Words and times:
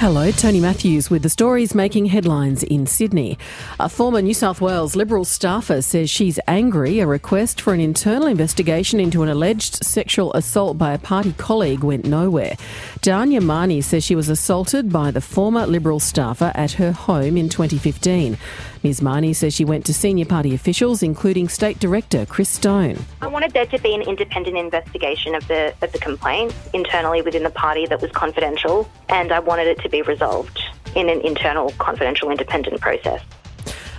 Hello, 0.00 0.30
Tony 0.30 0.60
Matthews 0.60 1.10
with 1.10 1.24
the 1.24 1.28
stories 1.28 1.74
making 1.74 2.06
headlines 2.06 2.62
in 2.62 2.86
Sydney. 2.86 3.36
A 3.80 3.88
former 3.88 4.22
New 4.22 4.32
South 4.32 4.60
Wales 4.60 4.94
Liberal 4.94 5.24
staffer 5.24 5.82
says 5.82 6.08
she's 6.08 6.38
angry 6.46 7.00
a 7.00 7.06
request 7.08 7.60
for 7.60 7.74
an 7.74 7.80
internal 7.80 8.28
investigation 8.28 9.00
into 9.00 9.24
an 9.24 9.28
alleged 9.28 9.84
sexual 9.84 10.32
assault 10.34 10.78
by 10.78 10.92
a 10.92 10.98
party 10.98 11.32
colleague 11.32 11.82
went 11.82 12.04
nowhere. 12.04 12.54
Danya 13.00 13.40
Marnie 13.40 13.82
says 13.82 14.04
she 14.04 14.14
was 14.14 14.28
assaulted 14.28 14.92
by 14.92 15.10
the 15.10 15.20
former 15.20 15.66
Liberal 15.66 15.98
staffer 15.98 16.52
at 16.54 16.70
her 16.70 16.92
home 16.92 17.36
in 17.36 17.48
2015. 17.48 18.38
Ms 18.84 19.00
Marnie 19.00 19.34
says 19.34 19.52
she 19.52 19.64
went 19.64 19.84
to 19.86 19.94
senior 19.94 20.24
party 20.24 20.54
officials, 20.54 21.02
including 21.02 21.48
State 21.48 21.80
Director 21.80 22.24
Chris 22.26 22.48
Stone. 22.48 23.04
I 23.20 23.26
wanted 23.26 23.52
there 23.52 23.66
to 23.66 23.78
be 23.80 23.94
an 23.94 24.02
independent 24.02 24.56
investigation 24.56 25.34
of 25.34 25.46
the 25.48 25.74
of 25.82 25.90
the 25.90 25.98
complaint 25.98 26.54
internally 26.72 27.22
within 27.22 27.42
the 27.42 27.50
party 27.50 27.86
that 27.86 28.00
was 28.00 28.12
confidential, 28.12 28.88
and 29.08 29.32
I 29.32 29.40
wanted 29.40 29.66
it 29.66 29.80
to 29.80 29.87
be 29.88 30.02
resolved 30.02 30.60
in 30.94 31.08
an 31.08 31.20
internal, 31.20 31.70
confidential, 31.78 32.30
independent 32.30 32.80
process. 32.80 33.22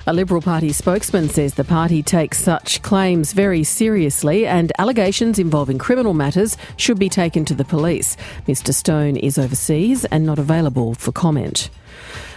A 0.07 0.13
Liberal 0.13 0.41
Party 0.41 0.71
spokesman 0.71 1.30
says 1.30 1.53
the 1.53 1.63
party 1.63 2.02
takes 2.02 2.39
such 2.39 2.81
claims 2.81 3.34
very 3.34 3.63
seriously 3.63 4.47
and 4.47 4.71
allegations 4.80 5.38
involving 5.38 5.77
criminal 5.77 6.16
matters 6.16 6.57
should 6.77 6.97
be 6.97 7.09
taken 7.09 7.45
to 7.45 7.53
the 7.53 7.66
police. 7.66 8.17
Mr 8.47 8.73
Stone 8.73 9.17
is 9.17 9.38
overseas 9.38 10.05
and 10.05 10.25
not 10.25 10.39
available 10.39 10.95
for 10.95 11.11
comment. 11.11 11.70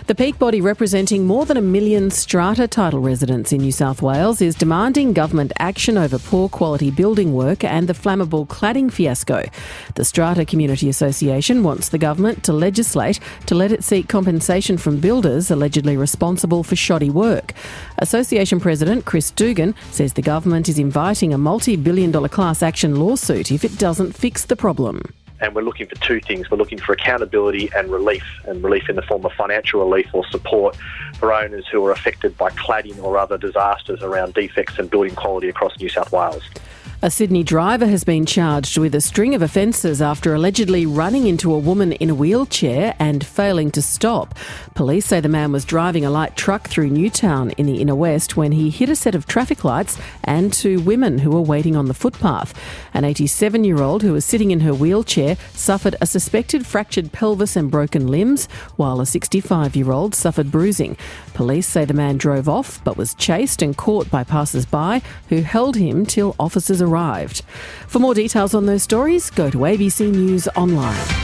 The 0.09 0.17
peak 0.17 0.37
body 0.37 0.61
representing 0.61 1.27
more 1.29 1.47
than 1.47 1.57
a 1.57 1.63
million 1.63 2.11
strata 2.11 2.67
title 2.67 2.99
residents 2.99 3.53
in 3.53 3.61
New 3.61 3.71
South 3.71 4.03
Wales 4.03 4.43
is 4.43 4.57
demanding 4.57 5.13
government 5.13 5.53
action 5.61 5.97
over 5.97 6.19
poor 6.19 6.49
quality 6.49 6.91
building 6.91 7.33
work 7.35 7.63
and 7.63 7.89
the 7.89 7.93
flammable 7.93 8.45
cladding 8.49 8.93
fiasco. 8.93 9.45
The 9.95 10.05
Strata 10.05 10.45
Community 10.45 10.89
Association 10.89 11.63
wants 11.63 11.89
the 11.89 11.99
government 11.99 12.43
to 12.45 12.53
legislate 12.53 13.21
to 13.47 13.55
let 13.55 13.71
it 13.71 13.85
seek 13.85 14.09
compensation 14.09 14.77
from 14.77 14.99
builders 14.99 15.53
allegedly 15.53 15.97
responsible 15.97 16.65
for 16.65 16.75
shoddy 16.75 17.11
work. 17.11 17.53
Association 17.99 18.59
President 18.59 19.05
Chris 19.05 19.31
Dugan 19.31 19.73
says 19.93 20.15
the 20.15 20.21
government 20.21 20.69
is 20.69 20.81
inviting 20.81 21.33
a 21.33 21.39
multi 21.39 21.77
billion 21.77 22.11
dollar 22.11 22.29
class 22.29 22.61
action 22.61 22.97
lawsuit 22.97 23.53
if 23.53 23.65
it 23.65 23.79
doesn't 23.79 24.13
fix 24.13 24.45
the 24.45 24.57
problem 24.57 25.01
and 25.43 25.55
we're 25.55 25.63
looking 25.63 25.87
for 25.87 25.97
two 25.97 26.21
things. 26.21 26.51
We're 26.51 26.57
looking 26.57 26.79
for 26.79 26.93
accountability 26.93 27.69
and 27.77 27.91
relief, 27.91 28.25
and 28.47 28.63
relief 28.63 28.89
in 28.89 28.97
the 28.97 29.03
form 29.03 29.27
of 29.27 29.33
financial 29.33 29.81
relief 29.81 30.09
or 30.13 30.25
support 30.29 30.77
for 31.19 31.33
owners 31.33 31.67
who 31.67 31.85
are 31.85 31.91
affected 31.91 32.39
by 32.39 32.51
cladding 32.51 33.03
or 33.03 33.19
other 33.19 33.37
disasters 33.37 34.03
around 34.03 34.35
defects 34.35 34.79
in 34.79 34.87
building 34.87 35.15
quality 35.15 35.49
across 35.49 35.79
New 35.79 35.89
South 35.89 36.13
Wales. 36.13 36.49
A 37.05 37.11
Sydney 37.11 37.43
driver 37.43 37.89
has 37.89 38.05
been 38.05 38.25
charged 38.25 38.79
with 38.79 38.95
a 38.95 39.01
string 39.01 39.35
of 39.35 39.43
offences 39.43 40.01
after 40.01 40.35
allegedly 40.35 40.87
running 40.87 41.27
into 41.27 41.53
a 41.53 41.59
woman 41.59 41.91
in 41.95 42.11
a 42.11 42.15
wheelchair 42.15 42.95
and 43.01 43.27
failing 43.27 43.73
to 43.73 43.83
stop. 43.83 44.39
Police 44.77 45.07
say 45.07 45.19
the 45.19 45.29
man 45.29 45.51
was 45.51 45.65
driving 45.65 46.05
a 46.05 46.11
light 46.11 46.37
truck 46.37 46.69
through 46.69 46.91
Newtown 46.91 47.51
in 47.59 47.67
the 47.67 47.81
inner 47.81 47.97
west 47.97 48.37
when 48.37 48.53
he 48.53 48.71
hit 48.71 48.89
a 48.89 48.95
set 48.95 49.17
of 49.17 49.27
traffic 49.27 49.65
lights 49.65 49.99
and 50.23 50.53
two 50.53 50.79
women 50.79 51.19
who 51.19 51.31
were 51.31 51.41
waiting 51.41 51.75
on 51.75 51.87
the 51.87 51.93
footpath. 51.93 52.55
An 52.95 53.03
87 53.03 53.65
year 53.65 53.83
old 53.83 54.03
who 54.03 54.13
was 54.13 54.25
sitting 54.25 54.53
in 54.53 54.61
her 54.61 54.73
wheelchair 54.73 55.37
suffered 55.55 55.97
a 56.01 56.07
suspected 56.07 56.69
fractured 56.69 57.11
pelvis 57.11 57.57
and 57.57 57.69
broken 57.69 58.07
limbs, 58.07 58.47
while 58.77 59.01
a 59.01 59.07
65 59.07 59.75
year 59.75 59.91
old 59.91 60.15
suffered 60.15 60.53
bruising. 60.53 60.97
Police 61.35 61.67
say 61.67 61.85
the 61.85 61.95
man 61.95 62.17
drove 62.17 62.49
off 62.49 62.81
but 62.85 62.97
was 62.97 63.15
chased 63.15 63.61
and 63.61 63.77
caught 63.77 64.09
by 64.09 64.23
passers 64.23 64.67
by 64.67 65.03
who 65.31 65.41
held 65.41 65.75
him 65.75 66.07
till 66.07 66.37
officers 66.39 66.81
arrived 66.81 66.92
arrived. 66.93 67.43
For 67.87 67.99
more 67.99 68.15
details 68.15 68.55
on 68.55 68.67
those 68.67 68.83
stories, 68.83 69.31
go 69.31 69.51
to 69.51 69.59
ABC 69.59 70.11
News 70.11 70.49
Online. 70.49 71.22